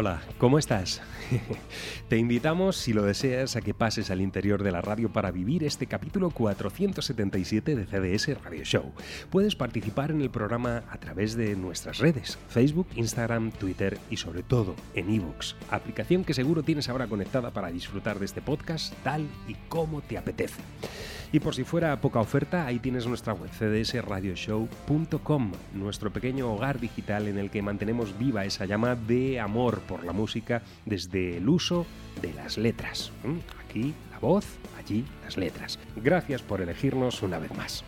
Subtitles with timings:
[0.00, 1.02] Hola, ¿cómo estás?
[2.08, 5.64] Te invitamos, si lo deseas, a que pases al interior de la radio para vivir
[5.64, 8.92] este capítulo 477 de CDS Radio Show.
[9.30, 14.42] Puedes participar en el programa a través de nuestras redes, Facebook, Instagram, Twitter y sobre
[14.42, 19.26] todo en ebooks, aplicación que seguro tienes ahora conectada para disfrutar de este podcast tal
[19.48, 20.60] y como te apetece.
[21.32, 27.28] Y por si fuera poca oferta, ahí tienes nuestra web cdsradioshow.com, nuestro pequeño hogar digital
[27.28, 31.86] en el que mantenemos viva esa llama de amor por la música desde el uso
[32.22, 33.12] de las letras.
[33.24, 33.38] ¿Mm?
[33.64, 34.46] Aquí la voz,
[34.78, 35.78] allí las letras.
[35.96, 37.84] Gracias por elegirnos una vez más.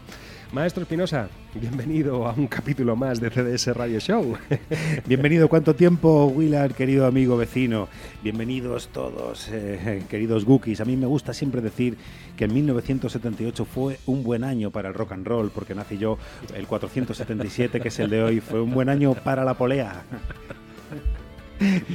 [0.53, 4.37] Maestro Espinosa, bienvenido a un capítulo más de CDS Radio Show.
[5.07, 7.89] Bienvenido, ¿cuánto tiempo, Willard, querido amigo vecino?
[8.23, 10.83] Bienvenidos todos, eh, queridos Gookies.
[10.83, 11.97] A mí me gusta siempre decir
[12.37, 16.19] que en 1978 fue un buen año para el rock and roll, porque nací yo
[16.55, 18.41] el 477, que es el de hoy.
[18.41, 20.05] Fue un buen año para la polea.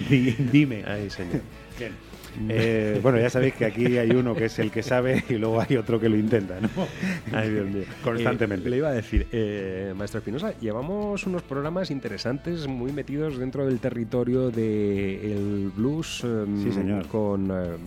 [0.09, 0.83] Di- Dime.
[0.85, 1.41] Ay, señor.
[1.77, 1.91] Bien.
[2.49, 5.59] Eh, bueno, ya sabéis que aquí hay uno que es el que sabe y luego
[5.59, 6.69] hay otro que lo intenta, ¿no?
[7.33, 7.83] Ay, Dios mío.
[8.03, 8.67] Constantemente.
[8.67, 13.65] Eh, le iba a decir, eh, Maestro Espinosa, llevamos unos programas interesantes muy metidos dentro
[13.65, 16.23] del territorio del blues.
[16.23, 17.07] em, Sí, señor.
[17.07, 17.77] Con em,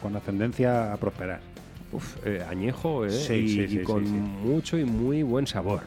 [0.00, 1.40] Con ascendencia a prosperar.
[1.92, 2.16] uf,
[2.48, 5.80] añejo eh, Sí, y, sí, y sí, con mucho y muy buen sabor.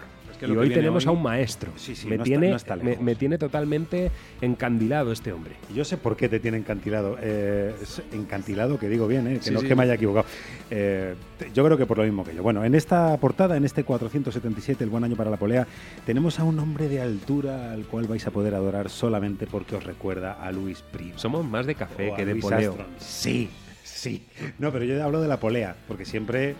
[0.47, 1.71] Que y hoy tenemos hoy- a un maestro.
[1.75, 4.11] Sí, sí, me, no está- tiene, no está me, tiene totalmente
[4.41, 5.53] encandilado este hombre.
[5.73, 7.17] Yo sé por qué te tiene encantilado.
[7.21, 7.73] Eh,
[8.11, 10.25] encantilado, que digo bien, eh, que Sí, no es que me haya equivocado.
[10.69, 11.15] Eh,
[11.53, 12.43] yo creo que por lo mismo que yo.
[12.43, 15.67] Bueno, en esta portada, en este 477, el buen año para la polea,
[16.05, 19.83] tenemos a un hombre de altura al cual vais a poder adorar solamente porque os
[19.83, 21.17] recuerda a Luis Primo.
[21.17, 22.77] Somos más de café o que de poleo.
[22.97, 23.49] Sí,
[23.83, 24.25] sí.
[24.59, 26.55] No, pero yo hablo de la polea, porque siempre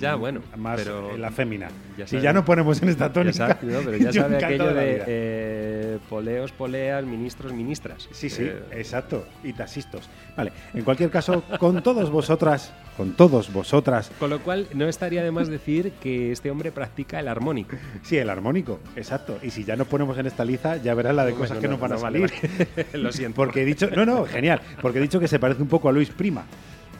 [0.00, 1.68] Ya, bueno, más pero eh, la fémina.
[1.96, 4.36] ya si sabe- ya nos ponemos en esta Ya tónica, sabe, no, pero ya sabe
[4.44, 8.08] aquello de eh, poleos, poleas, ministros, ministras.
[8.10, 9.26] Sí, sí, Eh, exacto.
[9.44, 10.08] Y taxistos.
[10.36, 15.22] Vale, en cualquier caso, con todos vosotras, con todos vosotras, Con lo cual, no estaría
[15.22, 17.76] de más decir que este hombre practica el armónico.
[18.02, 19.38] sí, el armónico, exacto.
[19.42, 21.72] Y si ya nos ponemos en esta liza, ya verás la de cosas que no,
[21.74, 22.68] nos van a vale, salir.
[22.76, 22.86] vale.
[23.02, 23.36] Lo siento.
[23.36, 25.92] Porque he dicho, no, no, genial, porque he dicho que se parece un poco a
[25.92, 26.44] Luis Prima.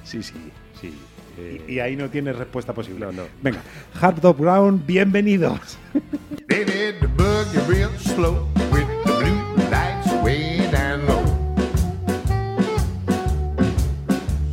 [0.05, 0.35] Sí, sí,
[0.81, 0.93] sí.
[1.39, 3.07] Eh, Y, y ahí no tienes respuesta posible.
[3.07, 3.23] No, no.
[3.43, 3.61] Venga,
[4.01, 5.79] Hard Top Brown, bienvenidos.
[6.49, 11.23] They did the boogie real slow with the blue lights way down low.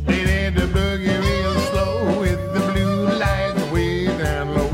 [0.06, 4.70] They did the boogie real slow with the blue lights way down low.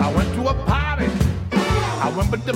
[0.00, 1.08] I went to a party.
[2.02, 2.54] I went with the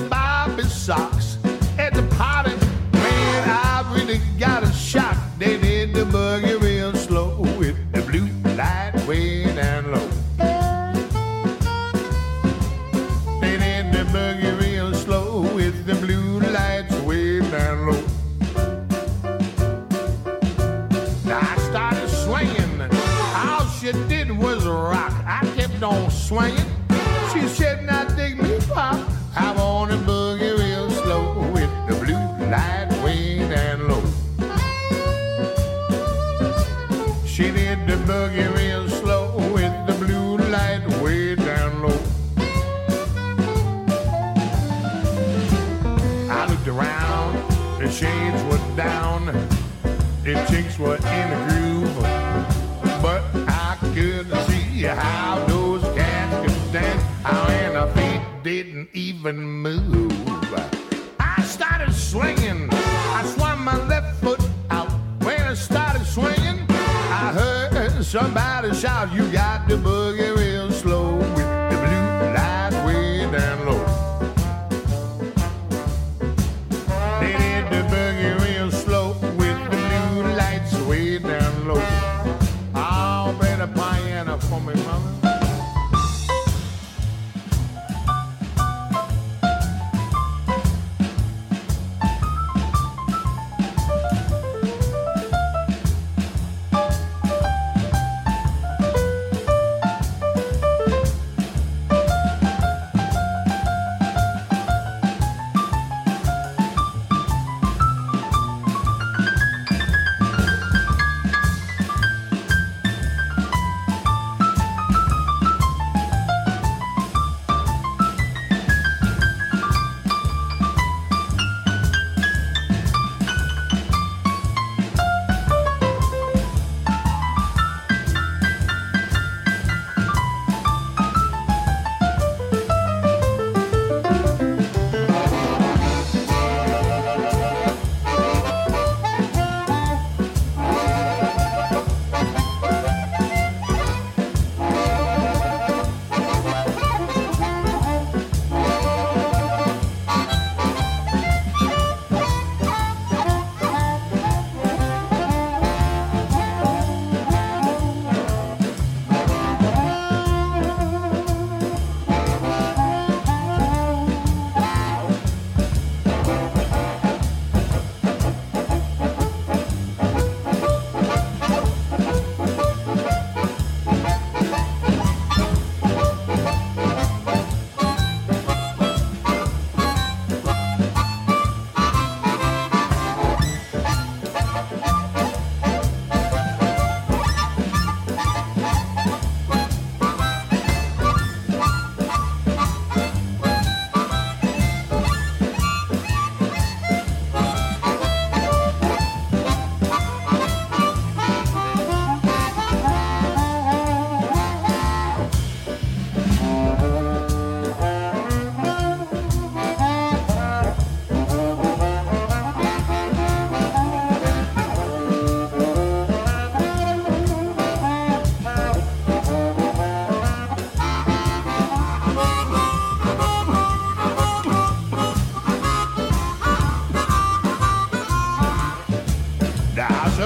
[68.99, 69.48] out, you got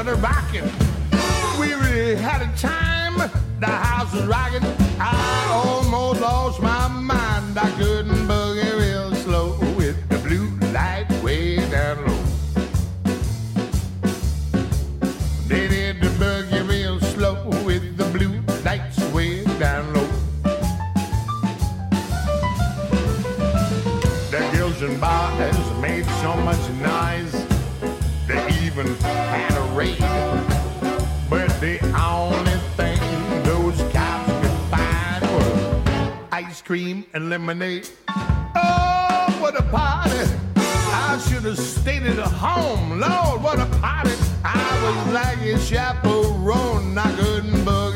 [0.03, 0.65] of the rocking.
[1.61, 3.17] We really had a time,
[3.61, 4.63] the house was rocking.
[4.99, 8.27] I almost lost my mind, I couldn't
[36.73, 37.87] cream and lemonade.
[38.09, 40.25] Oh, what a party!
[40.57, 42.99] I should have stayed at home.
[42.99, 44.15] Lord, what a party!
[44.43, 46.97] I was like a chaperone.
[46.97, 47.92] I couldn't boogie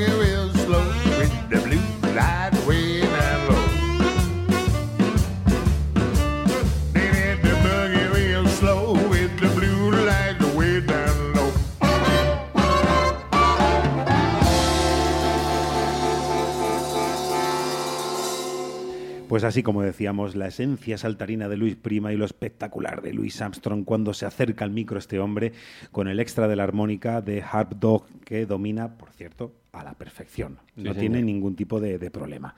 [19.36, 23.38] Pues así como decíamos, la esencia saltarina de Luis Prima y lo espectacular de Louis
[23.42, 25.52] Armstrong cuando se acerca al micro este hombre
[25.92, 29.92] con el extra de la armónica de Harp Dog que domina, por cierto, a la
[29.92, 30.54] perfección.
[30.76, 30.96] No señor.
[30.96, 32.54] tiene ningún tipo de, de problema.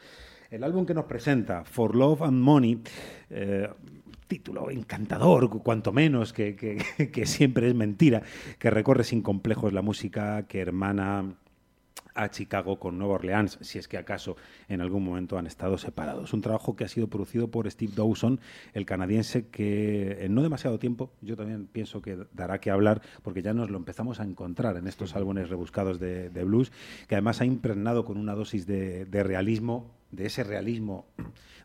[0.53, 2.79] El álbum que nos presenta, For Love and Money,
[3.31, 3.69] eh,
[4.29, 8.23] título encantador, cuanto menos, que, que- que siempre es mentira,
[8.61, 11.25] que recorre sin complejos la música que hermana
[12.19, 14.37] a Chicago con Nueva Orleans, si es que acaso
[14.69, 16.33] en algún momento han estado separados.
[16.33, 18.41] Un trabajo que ha sido producido por Steve Dawson,
[18.75, 23.41] el canadiense, que en no demasiado tiempo, yo también pienso que dará que hablar, porque
[23.41, 26.73] ya nos lo empezamos a encontrar en estos álbumes rebuscados de, de blues,
[27.07, 31.07] que además ha impregnado con una dosis de, de realismo, de ese realismo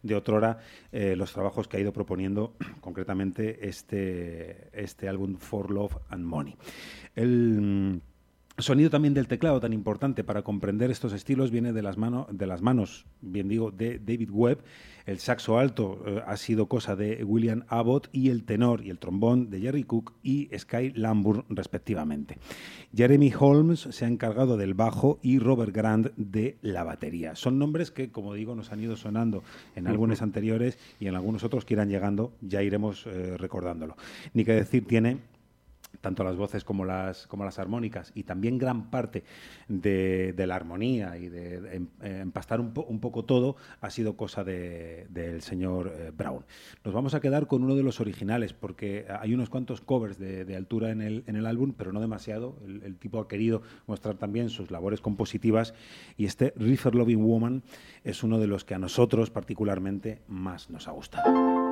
[0.04, 0.60] de otrora,
[0.92, 6.56] eh, los trabajos que ha ido proponiendo, concretamente este, este álbum For Love and Money.
[7.16, 8.02] El,
[8.60, 12.46] Sonido también del teclado, tan importante para comprender estos estilos, viene de las, mano- de
[12.46, 14.60] las manos, bien digo, de David Webb.
[15.08, 19.00] El saxo alto eh, ha sido cosa de William Abbott y el tenor y el
[19.00, 22.38] trombón de Jerry Cook y Sky Lambourne, respectivamente.
[22.96, 27.36] Jeremy Holmes se ha encargado del bajo y Robert Grant de la batería.
[27.36, 29.44] Son nombres que, como digo, nos han ido sonando
[29.76, 33.98] en álbumes anteriores y en algunos otros que irán llegando, ya iremos eh, recordándolo.
[34.36, 35.18] Ni que decir tiene
[36.02, 39.24] tanto las voces como las, como las armónicas y también gran parte
[39.68, 44.18] de, la armonía y de, em- eh, empastar un, po- un poco todo ha sido
[44.18, 46.44] cosa de- del señor eh, Brown.
[46.84, 50.56] Nos vamos a quedar con uno de los originales porque hay unos cuantos covers de,
[50.56, 52.58] altura en el, en el álbum, pero no demasiado.
[52.66, 55.74] El, el tipo ha querido mostrar también sus labores compositivas
[56.18, 57.64] y este River Loving Woman
[58.04, 61.63] es uno de los que a nosotros particularmente más nos ha gustado.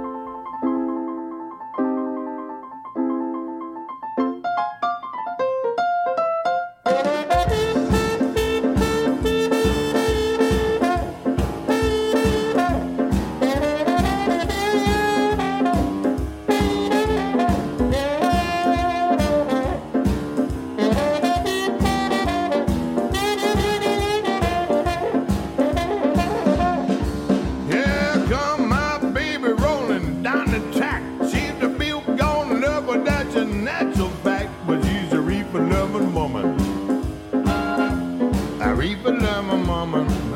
[38.81, 40.30] A reaper loving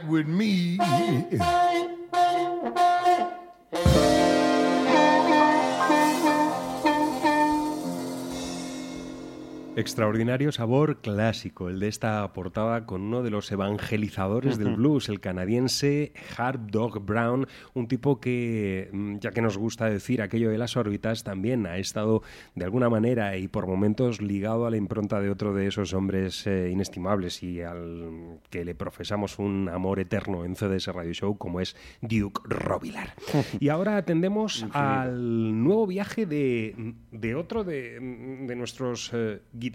[0.00, 0.78] all right with me.
[9.80, 15.20] Extraordinario sabor clásico, el de esta portada con uno de los evangelizadores del blues, el
[15.20, 20.58] canadiense Harp Dog Brown, un tipo que, mm, ya que nos gusta decir aquello de
[20.58, 22.22] las órbitas, también ha estado
[22.54, 26.46] de alguna manera y por momentos ligado a la impronta de otro de esos hombres
[26.46, 31.58] eh, inestimables y al que le profesamos un amor eterno en CDS Radio Show, como
[31.58, 33.14] es Duke Robilar.
[33.58, 39.69] y ahora atendemos al nuevo viaje de, de otro de, de nuestros eh, guitarristas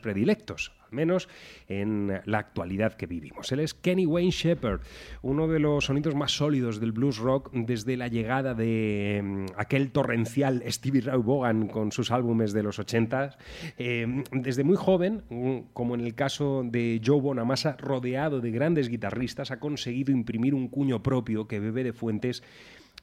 [0.00, 1.28] predilectos, al menos
[1.68, 3.52] en la actualidad que vivimos.
[3.52, 4.80] Él es Kenny Wayne Shepherd,
[5.22, 9.90] uno de los sonidos más sólidos del blues rock desde la llegada de mm, aquel
[9.90, 13.36] torrencial Stevie Ray Vaughan con sus álbumes de los 80.
[13.78, 18.88] Eh, desde muy joven, mm, como en el caso de Joe Bonamassa, rodeado de grandes
[18.88, 22.42] guitarristas, ha conseguido imprimir un cuño propio que bebe de fuentes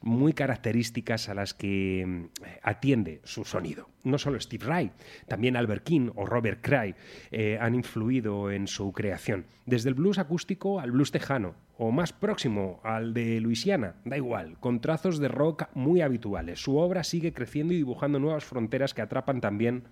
[0.00, 2.24] muy características a las que mm,
[2.62, 3.88] atiende su sonido.
[4.04, 4.92] No solo Steve Rai,
[5.26, 6.94] también Albert King o Robert Cray
[7.30, 9.46] eh, han influido en su creación.
[9.66, 14.58] Desde el blues acústico al blues tejano, o más próximo al de Luisiana, da igual,
[14.60, 16.60] con trazos de rock muy habituales.
[16.60, 19.84] Su obra sigue creciendo y dibujando nuevas fronteras que atrapan también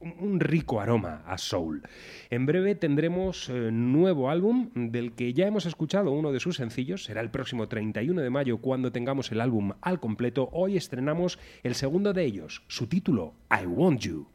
[0.00, 1.82] un- rico aroma a soul.
[2.30, 7.04] En breve tendremos eh, nuevo álbum del que ya hemos escuchado uno de sus sencillos,
[7.04, 10.48] será el próximo 31 de mayo cuando tengamos el álbum al completo.
[10.52, 14.26] Hoy estrenamos el segundo de ellos, su título I Want You.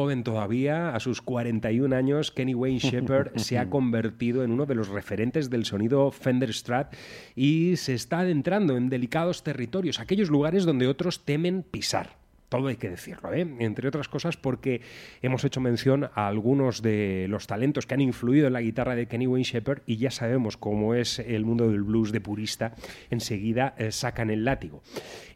[0.00, 4.74] Joven todavía, a sus 41 años, Kenny Wayne Shepherd se ha convertido en uno de
[4.74, 6.94] los referentes del sonido Fender Strat
[7.36, 12.18] y se está adentrando en delicados territorios, aquellos lugares donde otros temen pisar.
[12.48, 13.46] Todo hay que decirlo, ¿eh?
[13.60, 14.80] entre otras cosas porque
[15.22, 19.06] hemos hecho mención a algunos de los talentos que han influido en la guitarra de
[19.06, 22.74] Kenny Wayne Shepherd y ya sabemos cómo es el mundo del blues de purista,
[23.08, 24.82] enseguida eh, sacan el látigo.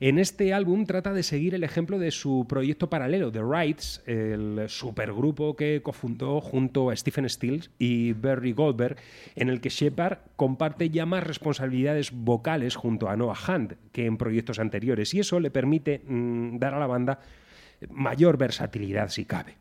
[0.05, 4.64] En este álbum trata de seguir el ejemplo de su proyecto paralelo, The Rights, el
[4.69, 8.99] supergrupo que cofundó junto a Stephen Stills y Barry Goldberg,
[9.35, 14.19] en el que Shepherd comparte ya más responsabilidades vocales junto a Noah Hunt que en
[14.19, 17.21] proyectos anteriores y eso le permite mm, dar a la banda
[17.88, 19.57] mayor versatilidad si cabe.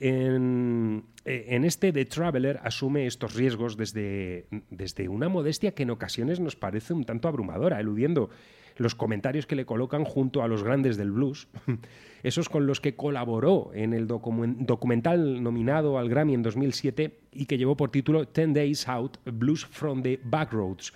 [0.00, 6.38] En, en, este The Traveler asume estos riesgos desde, desde una modestia que en ocasiones
[6.38, 8.28] nos parece un tanto abrumadora, eludiendo
[8.76, 11.48] los comentarios que le colocan junto a los grandes del blues,
[12.22, 17.58] esos con los que colaboró en el documental nominado al Grammy en 2007 y que
[17.58, 20.92] llevó por título Ten Days Out, Blues from the Backroads.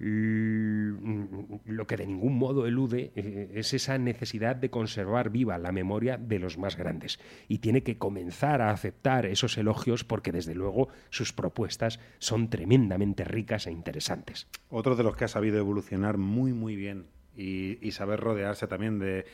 [0.00, 6.16] Lo que de ningún modo elude eh, es esa necesidad de conservar viva la memoria
[6.16, 10.88] de los más grandes y tiene que comenzar a aceptar esos elogios porque desde luego
[11.10, 14.46] sus propuestas son tremendamente ricas e interesantes.
[14.70, 17.06] Otro de los que ha sabido evolucionar muy muy bien
[17.38, 19.24] y, saber rodearse también de,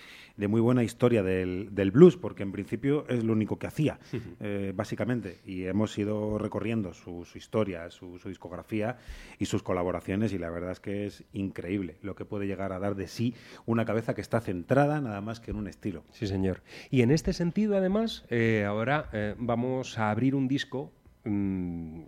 [0.49, 3.99] muy buena historia del, blues, porque en principio es lo único que hacía,
[4.41, 5.41] eh, básicamente.
[5.45, 8.99] Y hemos ido recorriendo su, historia, su, discografía
[9.39, 12.79] y sus colaboraciones, y la verdad es que es increíble lo que puede llegar a
[12.79, 13.35] dar de sí
[13.67, 16.05] una cabeza que está centrada nada más que en un estilo.
[16.11, 16.63] Sí, señor.
[16.91, 20.93] Y en este sentido, además, eh, ahora eh, vamos a abrir un disco.
[21.25, 22.03] Mm,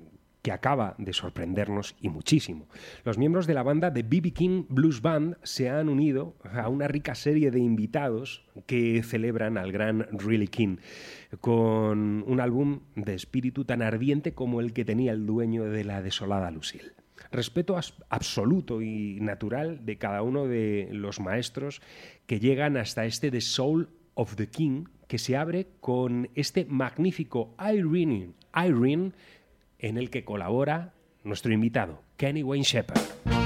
[0.47, 2.69] que acaba de sorprendernos y muchísimo.
[3.03, 6.87] Los miembros de la banda de BB King Blues Band se han unido a una
[6.87, 10.77] rica serie de invitados que celebran al gran Really King
[11.41, 16.01] con un álbum de espíritu tan ardiente como el que tenía el dueño de la
[16.01, 16.93] desolada Lucille
[17.33, 17.77] respeto
[18.09, 21.83] absoluto y natural de cada uno de los maestros
[22.27, 27.57] que llegan hasta este The Soul of the King, que se abre con este magnífico
[27.59, 29.11] Irene, Irene
[29.79, 33.46] en el que colabora nuestro invitado, Kenny Wayne Shepherd.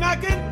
[0.00, 0.49] knocking.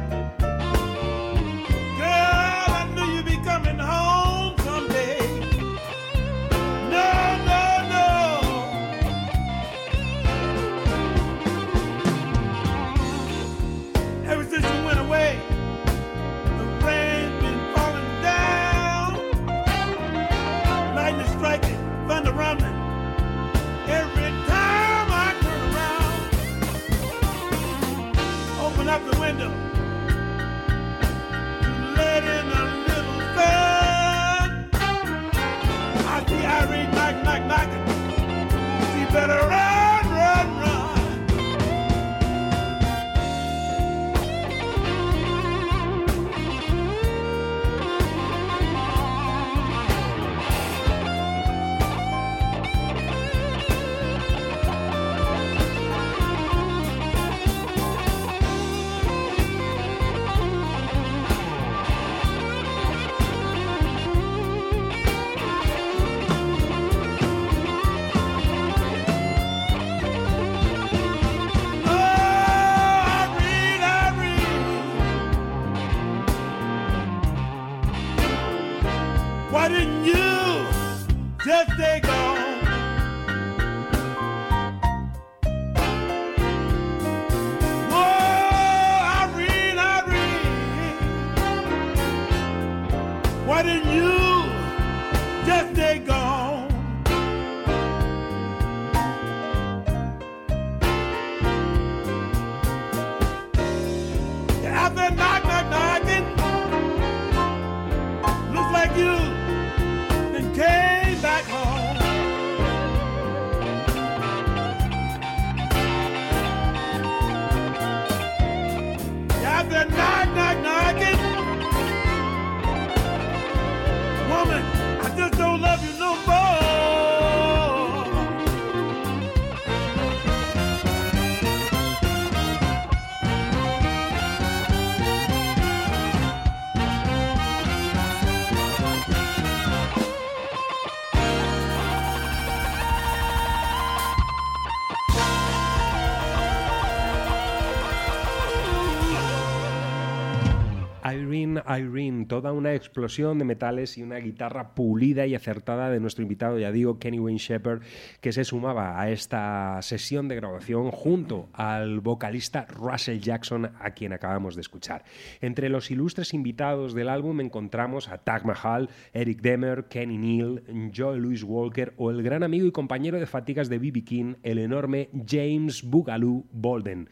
[151.68, 156.58] Irene, toda una explosión de metales y una guitarra pulida y acertada de nuestro invitado,
[156.58, 157.82] ya digo, Kenny Wayne Shepherd,
[158.20, 164.12] que se sumaba a esta sesión de grabación junto al vocalista Russell Jackson, a quien
[164.12, 165.04] acabamos de escuchar.
[165.40, 170.62] Entre los ilustres invitados del álbum encontramos a Tag Mahal, Eric Demer, Kenny Neal,
[170.94, 174.04] Joe Louis Walker o el gran amigo y compañero de fatigas de B.B.
[174.04, 177.10] King, el enorme James Boogaloo Bolden.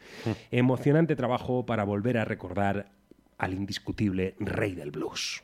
[0.51, 2.96] Emocionante trabajo para volver a recordar
[3.37, 5.43] al indiscutible rey del blues.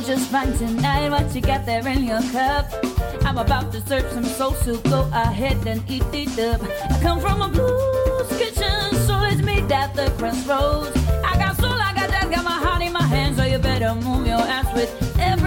[0.00, 1.10] Feel just fine tonight.
[1.10, 2.66] What you got there in your cup?
[3.24, 4.82] I'm about to serve some soul soup.
[4.84, 6.60] Go ahead and eat it up.
[6.90, 10.96] I come from a blues kitchen, so let's meet at the crossroads.
[11.24, 13.94] I got soul, I got that, got my heart in my hands, so you better
[13.94, 15.37] move your ass with every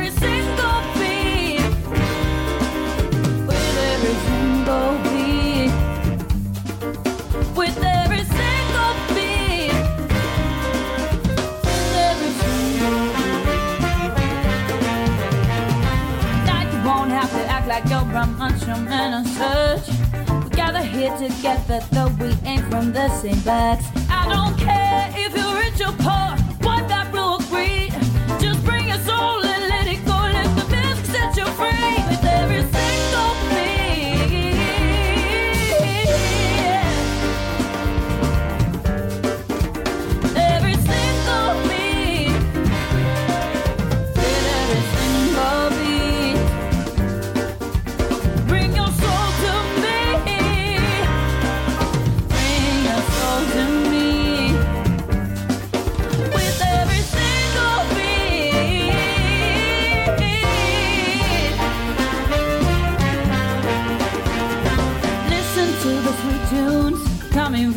[17.72, 19.88] like you're a man and such.
[20.44, 23.86] We gather here together, though we ain't from the same backs.
[24.10, 26.41] I don't care if you're rich or poor,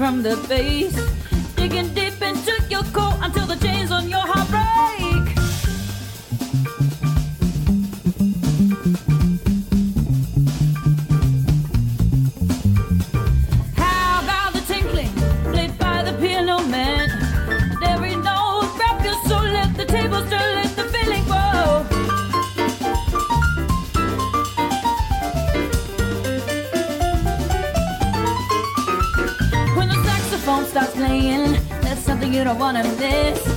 [0.05, 1.14] from the bass.
[32.45, 33.54] Don't wanna miss.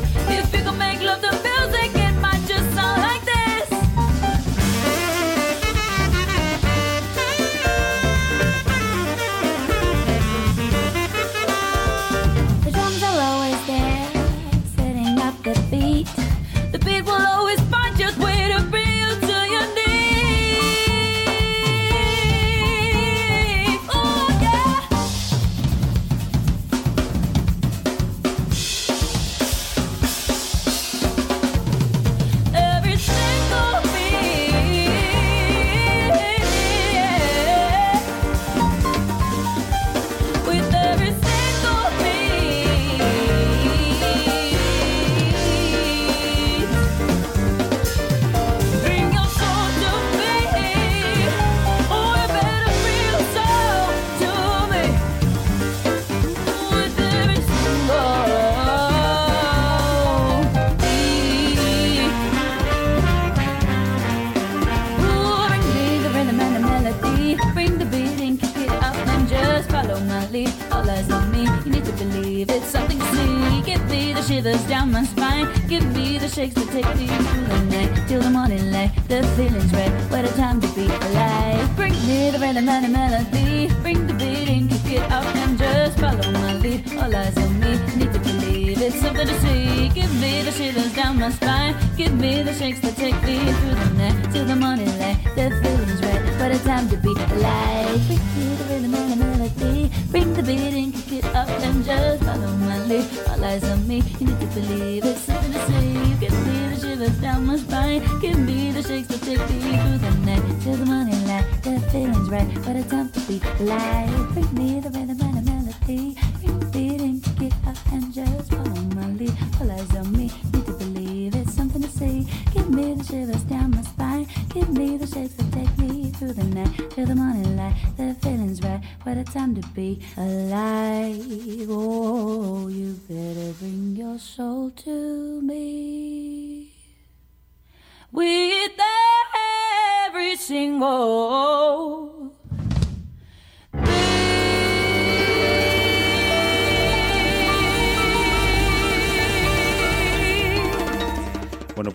[112.38, 114.34] Right, what a time to be alive.
[114.34, 116.16] Bring me the rhythm and the melody.
[116.42, 119.36] Bring the beat and up and just follow my lead.
[119.60, 122.28] All eyes on me, need to believe it's something to see.
[122.54, 124.28] Give me the shivers down my spine.
[124.54, 127.76] Give me the shakes that take me through the night till the morning light.
[127.98, 130.77] The feeling's right, what a time to be alive.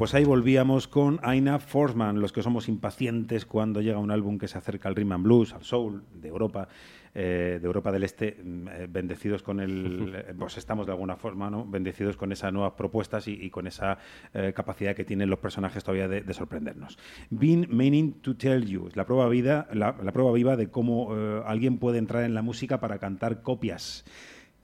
[0.03, 4.49] Pues ahí volvíamos con Aina Forsman, los que somos impacientes cuando llega un álbum que
[4.49, 6.67] se acerca al rhythm and blues, al soul de Europa,
[7.15, 11.15] eh, de Europa del Este, mm, eh, bendecidos con el, eh, pues estamos de alguna
[11.15, 11.65] forma, ¿no?
[11.65, 13.99] Bendecidos con esas nuevas propuestas y, y con esa
[14.57, 16.99] capacidad que tienen los personajes todavía de, de sorprendernos.
[17.31, 21.15] Been meaning to tell you, es la prueba vida, la, la prueba viva de cómo
[21.47, 24.05] alguien puede entrar en la música para cantar copias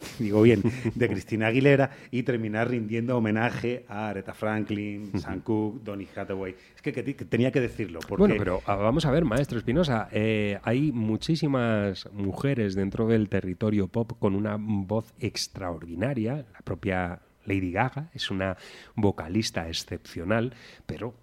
[0.18, 0.62] digo bien,
[0.94, 6.54] de Cristina Aguilera y terminar rindiendo homenaje a Aretha Franklin, Sam Cooke, Donny Hathaway.
[6.74, 7.98] Es que, que ti- que tenía que decirlo.
[8.00, 13.28] Porque Bueno, pero ah, vamos a ver, maestro Espinosa, eh, hay muchísimas mujeres dentro del
[13.28, 16.44] territorio pop con una voz extraordinaria.
[16.52, 18.56] La propia Lady Gaga es una
[18.94, 20.52] vocalista excepcional,
[20.86, 21.14] pero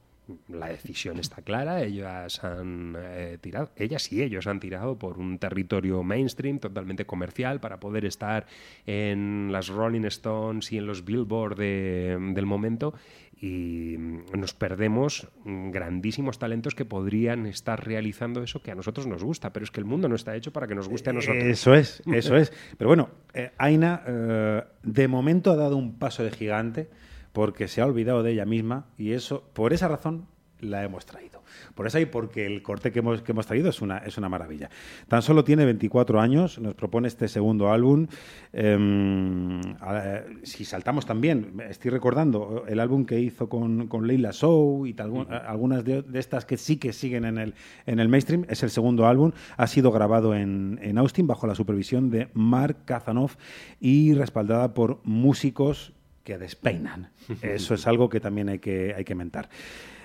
[0.50, 1.84] la decisión está clara.
[1.84, 7.60] Ellas han eh, tirado, ellas y ellos han tirado por un territorio mainstream totalmente comercial
[7.60, 8.46] para poder estar
[8.86, 12.94] en las Rolling Stones y en los Billboard de- del momento
[13.42, 13.96] y
[14.36, 19.66] nos perdemos grandísimos talentos que podrían estar realizando eso que a nosotros nos gusta, pero
[19.66, 21.44] es que el mundo no está hecho para que nos guste a nosotros.
[21.44, 22.54] Eso es, eso es.
[22.78, 26.88] Pero bueno, eh, Aina eh, de momento ha dado un paso de gigante
[27.36, 30.26] porque se ha olvidado de ella misma y eso, por esa razón,
[30.62, 31.44] la hemos traído.
[31.76, 34.30] Por esa y porque el corte que hemos, que hemos traído es una, es una
[34.30, 34.70] maravilla.
[35.10, 38.08] Tan solo tiene 24 años, nos propone este segundo álbum.
[38.54, 44.86] Em, a- si saltamos también, estoy recordando el álbum que hizo con, con Leila Sow
[44.88, 47.54] y tal, algunas de, de estas que sí que siguen en el,
[47.86, 49.34] en el mainstream, es el segundo álbum.
[49.58, 53.36] Ha sido grabado en, en Austin bajo la supervisión de Mark Kazanoff
[53.80, 55.94] y respaldada por músicos
[56.26, 57.12] que despeinan.
[57.42, 59.48] Eso es algo que también hay que, hay que mentar.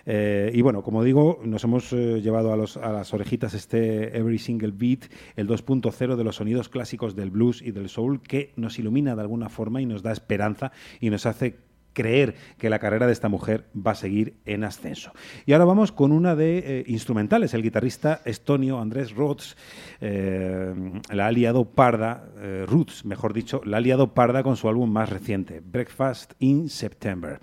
[0.07, 4.16] Eh, y bueno, como digo, nos hemos eh, llevado a, los- a las orejitas este
[4.16, 8.53] Every Single Beat, el 2.0 de los sonidos clásicos del blues y del soul, que
[8.57, 11.59] nos ilumina de alguna forma y nos da esperanza y nos hace
[11.93, 15.12] creer que la carrera de esta mujer va a seguir en ascenso.
[15.47, 17.53] Y ahora vamos con una de eh, instrumentales.
[17.55, 19.57] El guitarrista estonio Andrés Rhodes
[20.01, 20.72] eh,
[21.11, 24.91] la ha liado parda, eh, Roots, mejor dicho, la ha liado parda con su álbum
[24.91, 27.41] más reciente, Breakfast in September.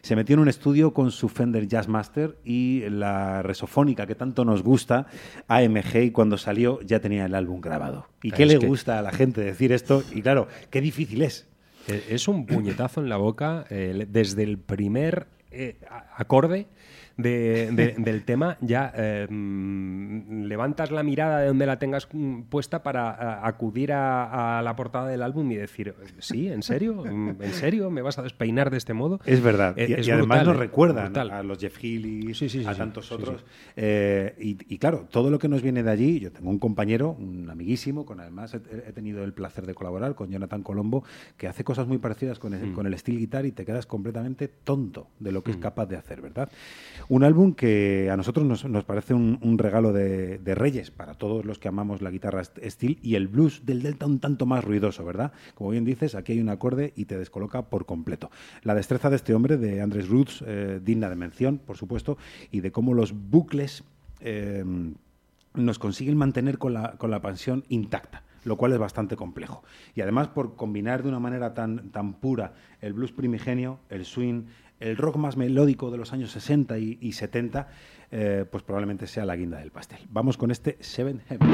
[0.00, 4.62] Se metió en un estudio con su Fender Jazzmaster y la resofónica que tanto nos
[4.62, 5.06] gusta,
[5.48, 8.06] AMG, y cuando salió ya tenía el álbum grabado.
[8.22, 10.02] ¿Y qué Es le que- gusta a la gente decir esto?
[10.14, 11.47] Y claro, qué difícil es.
[11.88, 15.78] Eh, Es un puñetazo en la boca eh, desde el primer eh,
[16.16, 16.66] acorde
[17.18, 18.56] de- de- del tema.
[18.62, 23.92] Ya eh, mm, levantas la mirada de donde la tengas mm, puesta para a- acudir
[23.92, 27.04] a, a la portada del álbum y decir, sí, ¿en serio?
[27.04, 27.90] Mm, ¿En serio?
[27.90, 29.20] ¿Me vas a despeinar de este modo?
[29.26, 29.78] Es verdad.
[29.78, 31.30] Eh, y, es y además nos eh, recuerdan brutal.
[31.30, 33.44] a los Jeff Healy, Sí, sí, sí, a tantos otros.
[33.76, 37.16] Eh, y, y claro, todo lo que nos viene de allí, yo tengo un compañero,
[37.18, 41.04] un amiguísimo, con además he, he tenido el placer de colaborar con Jonathan Colombo,
[41.36, 42.72] que hace cosas muy parecidas con el, Mm.
[42.74, 45.96] con el steel guitar y te quedas completamente tonto de lo que es capaz de
[45.96, 46.48] hacer, ¿verdad?
[47.10, 51.14] Un álbum que a nosotros nos, nos parece un, un regalo de, de reyes para
[51.14, 54.62] todos los que amamos la guitarra steel y el blues del delta un tanto más
[54.62, 55.32] ruidoso, ¿verdad?
[55.54, 58.30] Como bien dices, aquí hay un acorde y te descoloca por completo.
[58.62, 62.18] La destreza de este hombre, de Andrés Roots, eh, digna de mención, por supuesto,
[62.50, 63.84] y de cómo los bucles
[64.20, 64.62] eh,
[65.54, 69.62] nos consiguen mantener con la, con la pasión intacta lo cual es bastante complejo.
[69.94, 74.44] Y además por combinar de una manera tan, tan pura el blues primigenio, el swing,
[74.80, 77.68] el rock más melódico de los años 60 y, y 70,
[78.10, 80.00] eh, pues probablemente sea la guinda del pastel.
[80.10, 81.48] Vamos con este Seven Heaven.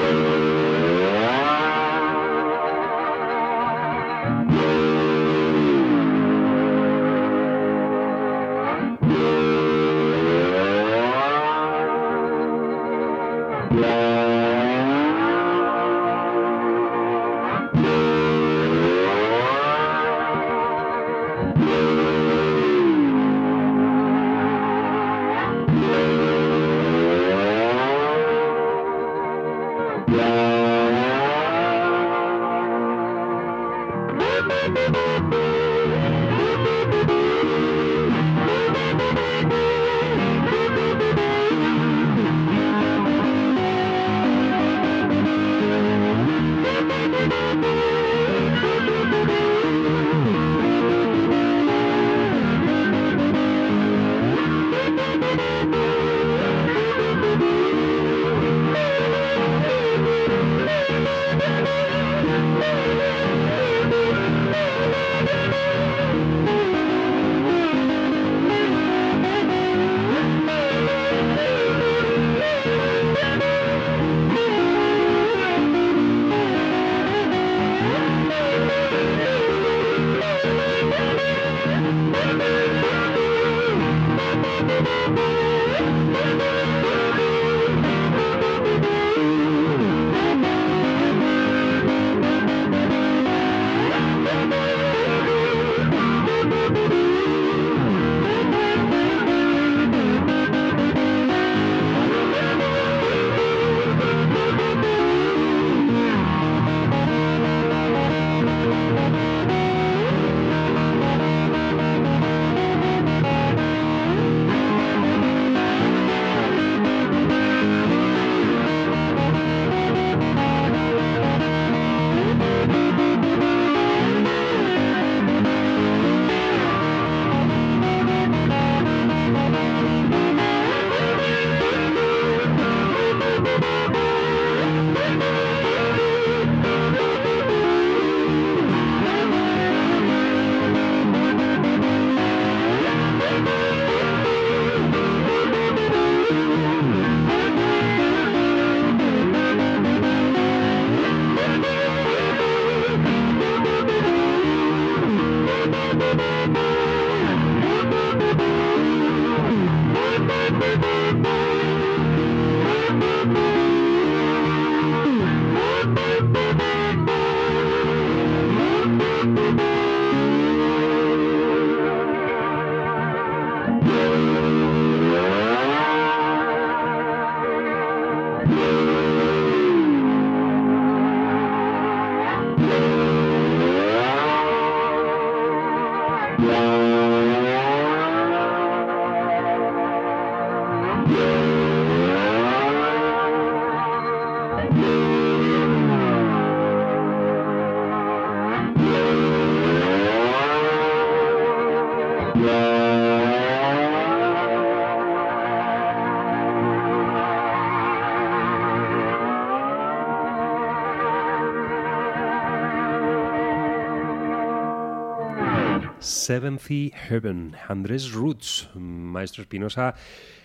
[216.25, 216.71] Seventh
[217.11, 219.95] Heaven, Andrés Roots, maestro Espinosa.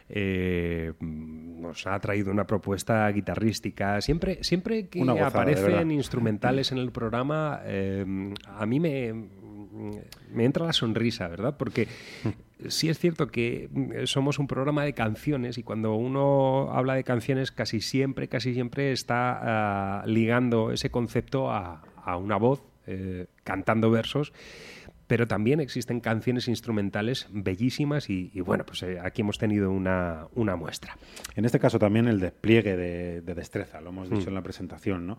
[0.10, 4.02] Eh, nos ha traído una propuesta guitarrística.
[4.02, 8.06] Siempre, siempre que gozada, aparecen instrumentales en el programa, eh,
[8.46, 9.14] a mí me,
[10.34, 11.56] me entra la sonrisa, ¿verdad?
[11.56, 11.88] Porque
[12.68, 13.70] sí es cierto que
[14.04, 18.92] somos un programa de canciones y cuando uno habla de canciones casi siempre, casi siempre
[18.92, 24.34] está ah, ligando ese concepto a, a una voz eh, cantando versos.
[25.10, 30.28] Pero también existen canciones instrumentales bellísimas y, y bueno, pues eh, aquí hemos tenido una,
[30.36, 30.96] una muestra.
[31.36, 34.30] En este caso también el despliegue de, de destreza, lo hemos dicho Mm.
[34.30, 35.18] en la presentación, ¿no?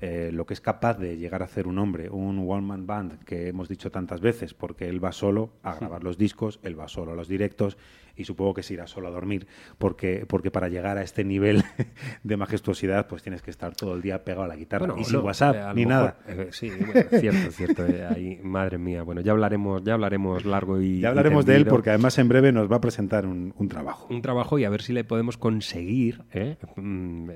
[0.00, 3.48] Eh, lo que es capaz de llegar a hacer un hombre, un one-man band que
[3.48, 7.10] hemos dicho tantas veces, porque él va solo a grabar los discos, él va solo
[7.10, 7.76] a los directos
[8.16, 9.46] y supongo que se irá solo a dormir,
[9.78, 11.62] porque, porque para llegar a este nivel
[12.22, 15.04] de majestuosidad pues tienes que estar todo el día pegado a la guitarra Bueno, y
[15.04, 16.16] sin no, WhatsApp eh, ni mejor, nada.
[16.28, 17.86] eh, sí, bueno, cierto, cierto.
[17.86, 19.02] eh, ahí, madre mía.
[19.02, 22.28] Bueno, ya hablaremos, ya hablaremos largo y Ya y hablaremos de él porque además en
[22.28, 24.06] breve nos va a presentar un, un trabajo.
[24.10, 26.56] un trabajo y a ver si le podemos conseguir ¿eh?
[26.76, 27.28] Mm,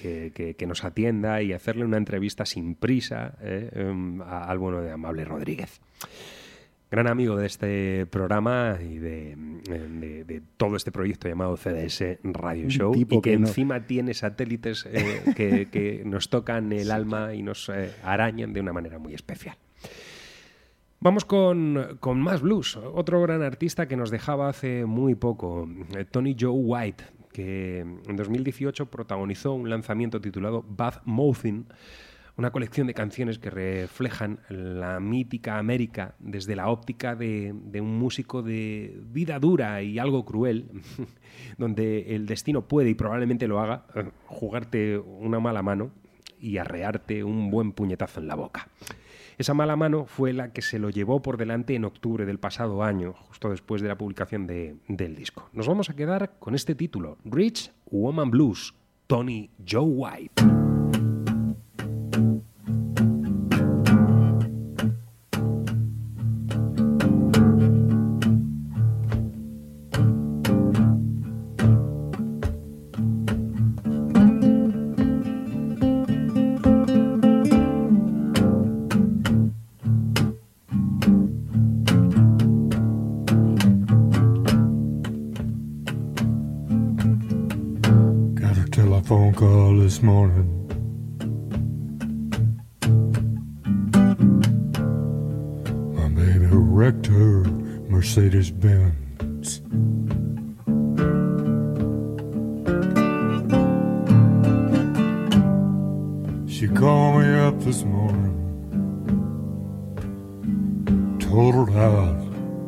[0.00, 3.34] que, que- que nos atienda y hacerle una entrevista sin prisa.
[3.42, 5.80] Em, a- al bueno de Amable Rodríguez.
[6.90, 12.68] Gran amigo de este programa y de, de- de todo este proyecto llamado CDS Radio
[12.68, 16.90] Show tipo y que, que no- encima tiene satélites eh, que, que nos tocan el
[16.90, 19.56] alma y nos eh, arañan de una manera muy especial.
[20.98, 22.76] Vamos con, con más blues.
[22.76, 28.16] Otro gran artista que nos dejaba hace muy poco, eh, Tony Joe White, que en
[28.16, 31.66] 2018 protagonizó un lanzamiento titulado Bad Mouthing,
[32.40, 38.40] una colección de canciones que reflejan la mítica América desde la óptica de, un músico
[38.40, 40.70] de vida dura y algo cruel,
[41.58, 43.84] donde el destino puede y probablemente lo haga,
[44.26, 45.90] jugarte una mala mano
[46.40, 48.68] y arrearte un buen puñetazo en la boca.
[49.36, 52.82] Esa mala mano fue la que se lo llevó por delante en octubre del pasado
[52.82, 55.50] año, justo después de la publicación de- del disco.
[55.52, 58.74] Nos vamos a quedar con este título, Rich Woman Blues,
[59.06, 60.59] Tony Joe White.
[89.10, 90.59] phone call this morning.
[96.80, 97.44] wrecked her
[97.90, 99.60] Mercedes Benz.
[106.50, 108.34] She called me up this morning,
[111.20, 112.18] totaled out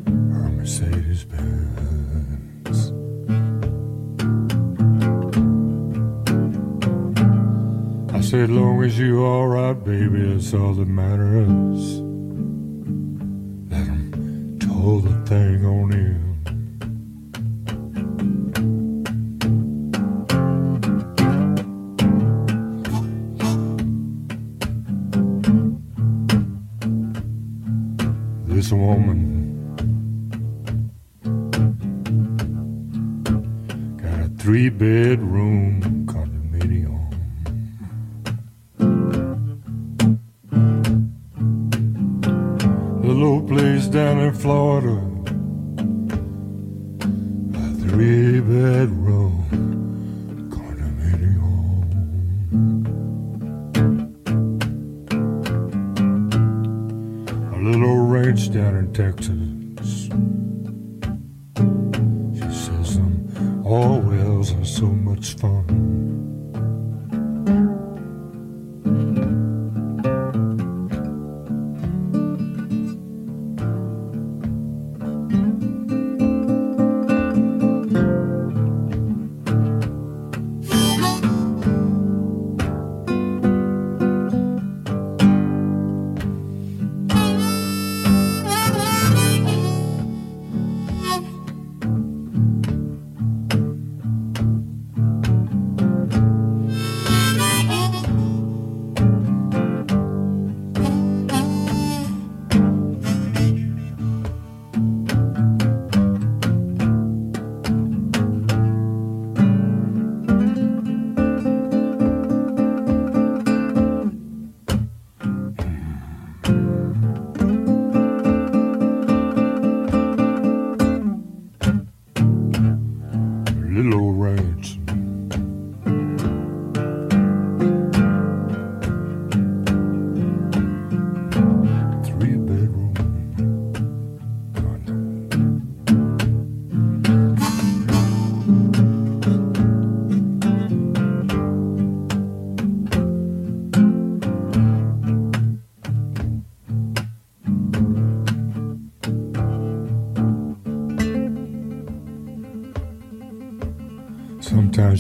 [0.04, 2.92] her Mercedes Benz.
[8.12, 12.01] I said, long as you all right, baby, that's all that matters.
[15.33, 16.32] Tow the thing on in.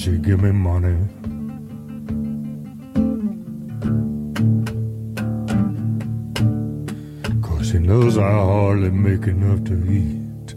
[0.02, 0.98] She give me money.
[7.40, 10.56] Cause she knows I hardly make enough to eat.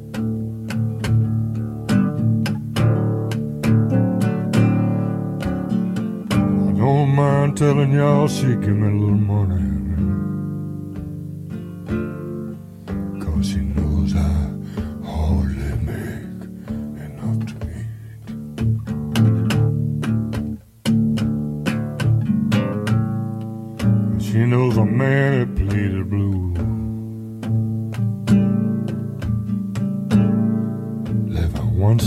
[6.32, 9.25] I don't mind telling y'all she give me a little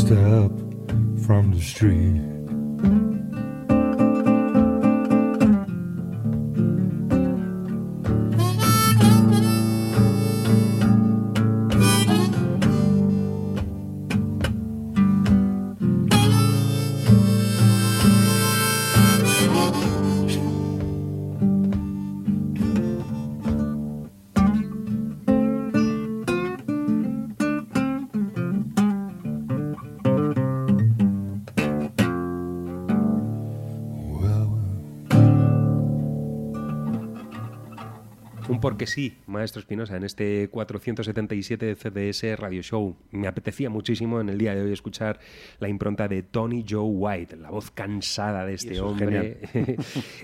[0.08, 0.50] step
[1.26, 3.07] from the street.
[38.78, 42.94] Porque sí, maestro Espinosa, en este 477 de CDS Radio Show.
[43.10, 45.18] Me apetecía muchísimo en el día de hoy escuchar
[45.58, 49.40] la impronta de Tony Joe White, la voz cansada de este es hombre.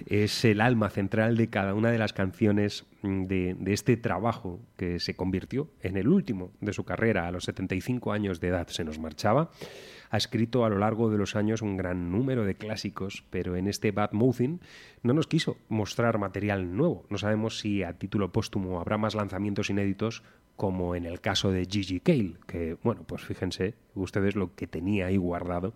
[0.07, 4.61] es el alma central de cada una de las canciones mm, de, de este trabajo
[4.77, 7.27] que se convirtió en el último de su carrera.
[7.27, 9.51] A los 75 años de edad se nos marchaba.
[10.15, 13.67] Ha escrito a lo largo de los años un gran número de clásicos, pero en
[13.67, 14.61] este Bad Mouthing
[15.03, 17.05] no nos quiso mostrar material nuevo.
[17.11, 20.23] No sabemos si a título póstumo habrá más lanzamientos inéditos
[20.55, 25.07] como en el caso de Gigi Cale, que, bueno, pues fíjense ustedes lo que tenía
[25.07, 25.75] ahí guardado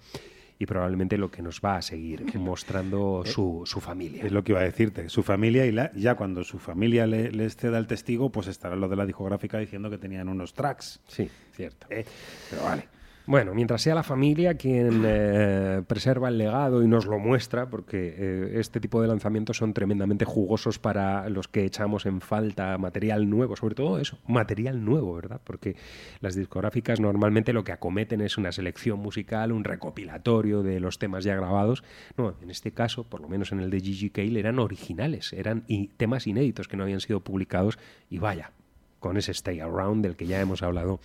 [0.56, 4.22] y probablemente lo que nos va a seguir mostrando su, su familia.
[4.24, 7.32] Es lo que iba a decirte, su familia y la- ya cuando su familia le,
[7.32, 11.00] le ceda el testigo, pues estará lo de la discográfica diciendo que tenían unos tracks.
[11.08, 11.88] Sí, cierto.
[11.90, 12.04] Eh,
[12.50, 12.88] pero vale.
[13.28, 18.14] Bueno, mientras sea la familia quien eh, preserva el legado y nos lo muestra, porque
[18.16, 23.28] eh, este tipo de lanzamientos son tremendamente jugosos para los que echamos en falta material
[23.28, 25.42] nuevo, sobre todo eso, material nuevo, ¿verdad?
[25.44, 25.76] Porque
[26.20, 31.22] las discográficas normalmente lo que acometen es una selección musical, un recopilatorio de los temas
[31.22, 31.84] ya grabados.
[32.16, 35.66] No, en este caso, por lo menos en el de Gigi Cale, eran originales, eran
[35.98, 38.52] temas inéditos que no habían sido publicados y vaya,
[39.00, 40.98] con ese Stay Around del que ya hemos hablado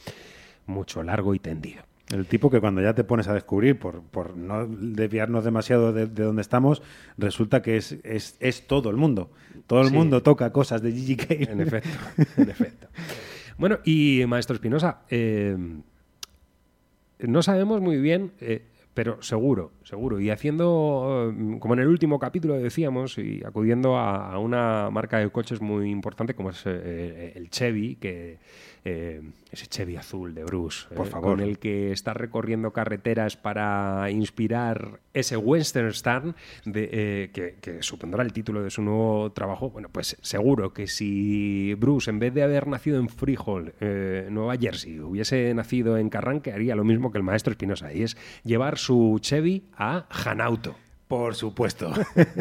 [0.66, 1.84] mucho, largo y tendido.
[2.12, 6.06] El tipo que cuando ya te pones a descubrir, por, por no desviarnos demasiado de,
[6.08, 6.82] de donde estamos,
[7.18, 9.32] resulta que es, es, es todo el mundo.
[9.68, 9.94] Todo el Sí.
[9.94, 11.50] mundo toca cosas de Gigi Cale.
[11.52, 11.90] En efecto,
[12.38, 12.88] en efecto.
[13.58, 15.56] Bueno, y maestro Espinosa, eh,
[17.20, 22.20] no sabemos muy bien, eh, pero seguro, seguro, y haciendo, eh, como en el último
[22.20, 27.34] capítulo decíamos, y acudiendo a, a una marca de coches muy importante como es eh,
[27.36, 28.40] el Chevy, que
[28.86, 29.22] eh,
[29.52, 31.32] ese Chevy azul de Bruce, Por eh, favor.
[31.32, 37.84] con el que está recorriendo carreteras para inspirar ese Western Star de, eh, que, que
[37.84, 39.70] supondrá el título de su nuevo trabajo.
[39.70, 44.58] Bueno, pues seguro que si Bruce, en vez de haber nacido en Freehold, eh, Nueva
[44.58, 48.78] Jersey, hubiese nacido en Carranque, haría lo mismo que el maestro Espinosa, y es llevar
[48.78, 50.76] su Chevy a Hanauto.
[51.14, 51.92] Por supuesto.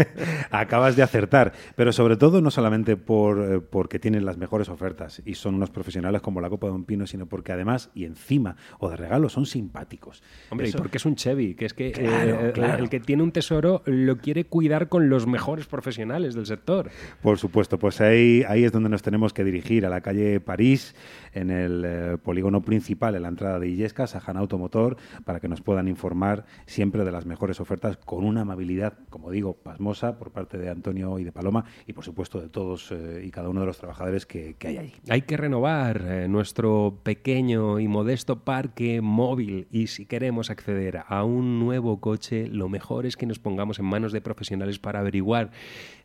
[0.51, 1.53] Acabas de acertar.
[1.77, 5.70] Pero sobre todo, no solamente por, eh, porque tienen las mejores ofertas y son unos
[5.70, 9.29] profesionales como la Copa de un Pino, sino porque además, y encima, o de regalo,
[9.29, 10.23] son simpáticos.
[10.51, 12.83] Hombre, Eso- y porque es un Chevy, que es que Claro, eh, claro.
[12.83, 16.91] el que tiene un tesoro lo quiere cuidar con los mejores profesionales del sector.
[17.20, 20.95] Por supuesto, pues ahí, ahí es donde nos tenemos que dirigir, a la calle París,
[21.33, 25.49] en el eh, polígono principal, en la entrada de Illescas, a Han Automotor, para que
[25.49, 30.30] nos puedan informar siempre de las mejores ofertas con una amabilidad, como digo, pasmosa por
[30.30, 33.61] parte de Antonio y de Paloma y, por supuesto, de todos eh, y cada uno
[33.61, 34.93] de los trabajadores que, que hay allí.
[35.09, 41.24] Hay que renovar eh, nuestro pequeño y modesto parque móvil y si queremos acceder a
[41.24, 45.51] un nuevo coche, lo mejor es que nos pongamos en manos de profesionales para averiguar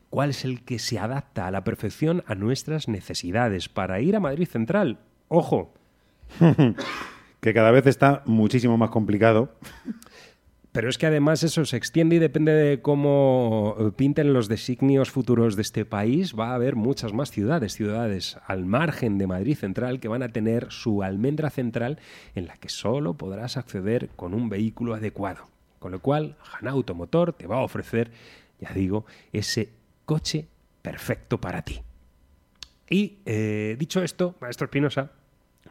[0.09, 4.19] cuál es el que se adapta a la perfección a nuestras necesidades para ir a
[4.19, 4.99] Madrid Central.
[5.27, 5.73] Ojo,
[7.39, 9.51] que cada vez está muchísimo más complicado.
[10.77, 15.55] Pero es que además eso se extiende y depende de cómo pinten los designios futuros
[15.55, 16.35] de este país.
[16.37, 20.29] Va a haber muchas más ciudades, ciudades al margen de Madrid Central que van a
[20.29, 21.97] tener su almendra central
[22.35, 25.47] en la que solo podrás acceder con un vehículo adecuado.
[25.79, 28.11] Con lo cual, Han Automotor te va a ofrecer,
[28.59, 29.69] ya digo, ese
[30.05, 30.47] coche
[30.83, 31.81] perfecto para ti.
[32.87, 35.11] Y eh, dicho esto, maestro Espinosa,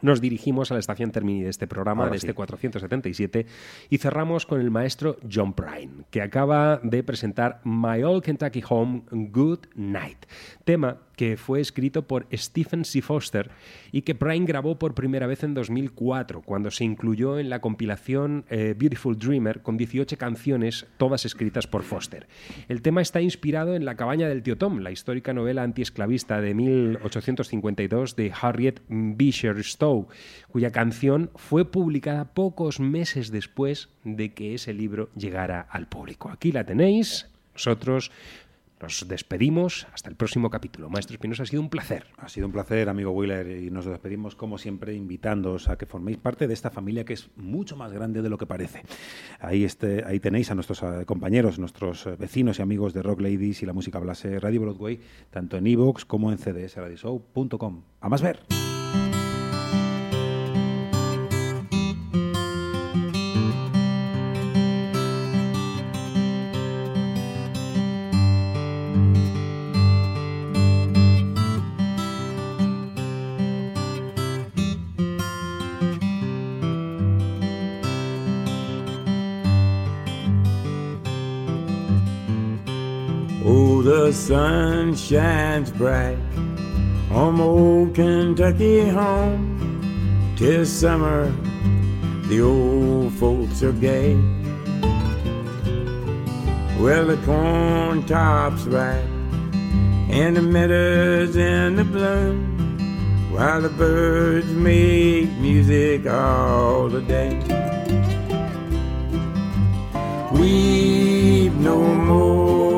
[0.02, 2.26] nos dirigimos a la estación Termini de este programa, Ahora de sí.
[2.26, 3.46] este 477,
[3.90, 9.02] y cerramos con el maestro John Prine, que acaba de presentar My Old Kentucky Home
[9.10, 10.26] Good Night,
[10.64, 13.02] tema que fue escrito por Stephen C.
[13.02, 13.50] Foster
[13.90, 18.44] y que Prine grabó por primera vez en 2004, cuando se incluyó en la compilación
[18.48, 22.26] eh, Beautiful Dreamer con 18 canciones, todas escritas por Foster.
[22.68, 26.54] El tema está inspirado en La cabaña del tío Tom, la histórica novela antiesclavista de
[26.54, 30.06] 1852 de Harriet Beecher Stowe,
[30.48, 36.28] cuya canción fue publicada pocos meses después de que ese libro llegara al público.
[36.28, 37.26] Aquí la tenéis.
[37.54, 38.10] Nosotros
[38.86, 40.88] nos despedimos hasta el próximo capítulo.
[40.88, 42.06] Maestro Espinosa, ha sido un placer.
[42.18, 46.18] Ha sido un placer, amigo Wheeler, y nos despedimos como siempre invitándoos a que forméis
[46.18, 48.82] parte de esta familia que es mucho más grande de lo que parece.
[49.40, 53.22] Ahí, este, ahí tenéis a nuestros eh, compañeros, nuestros eh, vecinos y amigos de Rock
[53.22, 57.82] Ladies y la música Blase Radio Broadway, tanto en iVoox como en cdsradioshow.com.
[58.00, 58.38] A más ver.
[84.06, 86.16] The sun shines bright
[87.10, 89.42] on my old Kentucky home.
[90.36, 91.32] Tis summer,
[92.28, 94.14] the old folks are gay.
[96.78, 99.02] Well, the corn tops ripe
[100.08, 102.78] and the meadows in the bloom,
[103.32, 107.40] while the birds make music all the day.
[110.32, 112.75] Weep no more,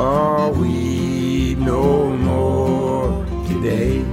[0.00, 4.04] Oh, weep no more today.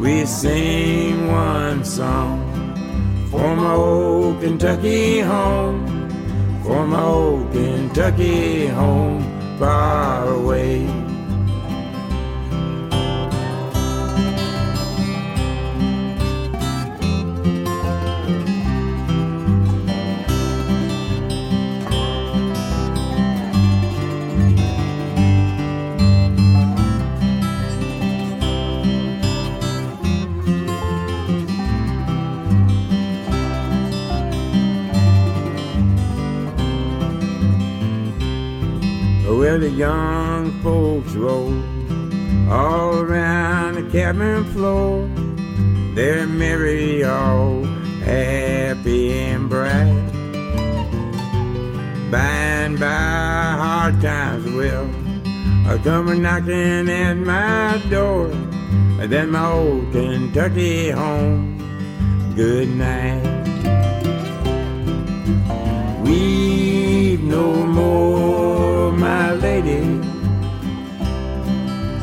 [0.00, 2.40] We sing one song
[3.30, 6.08] for my old Kentucky home,
[6.64, 9.22] for my old Kentucky home
[9.58, 10.97] far away.
[39.58, 41.52] Where the young folks roll
[42.48, 45.08] all around the cabin floor.
[45.94, 47.64] They're merry, all
[48.04, 50.12] happy and bright.
[52.10, 54.88] By and by, hard times will
[55.82, 58.28] come knocking at my door.
[59.08, 61.58] Then my old Kentucky home.
[62.36, 63.24] Good night.
[66.04, 69.47] Weep no more, my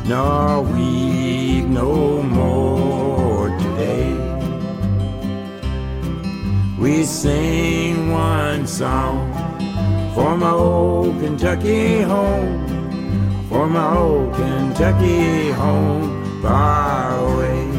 [0.07, 4.13] nor weep no more today.
[6.77, 9.33] We sing one song
[10.13, 17.74] for my old Kentucky home, for my old Kentucky home far away.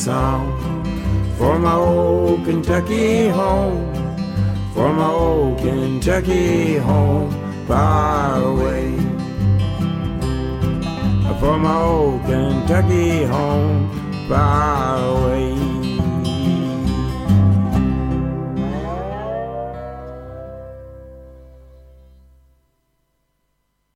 [0.00, 0.56] Song
[1.36, 3.84] for my old Kentucky home,
[4.72, 7.30] for my old Kentucky home
[7.68, 8.96] far away.
[11.38, 13.90] For my old Kentucky home
[14.26, 15.69] far away.